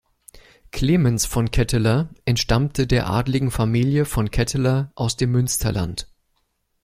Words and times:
Clemens 0.71 1.27
von 1.27 1.51
Ketteler 1.51 2.09
entstammte 2.25 2.87
der 2.87 3.07
adeligen 3.07 3.51
Familie 3.51 4.05
von 4.05 4.31
Ketteler 4.31 4.91
aus 4.95 5.15
dem 5.15 5.31
Münsterland. 5.31 6.07